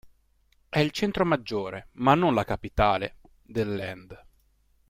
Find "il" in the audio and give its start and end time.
0.79-0.89